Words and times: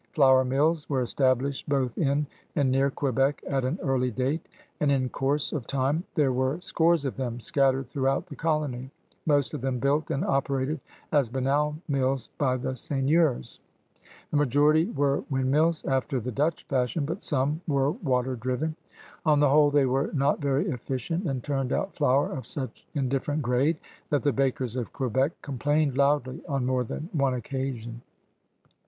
Flour 0.13 0.43
mills 0.43 0.89
were 0.89 1.01
established 1.03 1.69
both 1.69 1.95
in 1.95 2.25
and 2.55 2.71
near 2.71 2.89
Quebec 2.89 3.43
at 3.47 3.63
an 3.63 3.77
early 3.83 4.09
date, 4.09 4.49
and 4.79 4.91
in 4.91 5.09
course 5.09 5.53
of 5.53 5.67
time 5.67 6.03
there 6.15 6.33
were 6.33 6.59
scores 6.59 7.05
of 7.05 7.17
them 7.17 7.39
scattered 7.39 7.85
through 7.87 8.07
out 8.07 8.25
the 8.25 8.35
colony, 8.35 8.89
most 9.27 9.53
of 9.53 9.61
them 9.61 9.77
built 9.77 10.09
and 10.09 10.25
operated 10.25 10.79
as 11.11 11.29
banal 11.29 11.77
mills 11.87 12.29
by 12.39 12.57
the 12.57 12.75
seigneurs. 12.75 13.59
The 14.31 14.37
majority 14.37 14.89
were 14.89 15.23
windmills 15.29 15.85
after 15.85 16.19
the 16.19 16.31
Dutch 16.31 16.63
fashion, 16.63 17.05
but 17.05 17.21
some 17.21 17.61
were 17.67 17.91
water 17.91 18.35
driven. 18.35 18.75
On 19.23 19.39
the 19.39 19.49
whole, 19.49 19.69
they 19.69 19.85
were 19.85 20.09
not 20.13 20.39
very 20.41 20.67
efficient 20.69 21.25
and 21.27 21.43
turned 21.43 21.71
out 21.71 21.93
flour 21.95 22.31
of 22.31 22.47
such 22.47 22.87
indiffer 22.95 23.33
ent 23.33 23.43
grade 23.43 23.77
that 24.09 24.23
the 24.23 24.33
bakers 24.33 24.75
of 24.75 24.93
Quebec 24.93 25.33
complained 25.43 25.95
loudly 25.95 26.41
on 26.49 26.65
more 26.65 26.83
than 26.83 27.09
one 27.13 27.35
occasion. 27.35 28.01